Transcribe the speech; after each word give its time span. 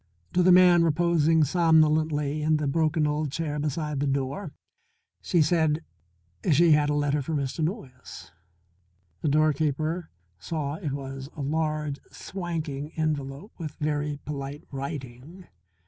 To 0.33 0.41
the 0.41 0.51
man 0.51 0.83
reposing 0.83 1.43
somnolently 1.43 2.41
in 2.41 2.57
the 2.57 2.65
broken 2.65 3.05
old 3.05 3.31
chair 3.31 3.59
beside 3.59 3.99
the 3.99 4.07
door 4.07 4.51
she 5.21 5.43
said 5.43 5.83
she 6.51 6.71
had 6.71 6.89
a 6.89 6.95
letter 6.95 7.21
for 7.21 7.35
Mr. 7.35 7.63
Noyes. 7.63 8.31
The 9.21 9.27
doorkeeper 9.29 10.09
saw 10.39 10.73
it 10.77 10.91
was 10.93 11.29
a 11.35 11.41
large, 11.43 11.99
swanking 12.09 12.93
envelope 12.95 13.51
with 13.59 13.75
very 13.79 14.17
polite 14.25 14.63
writing. 14.71 15.45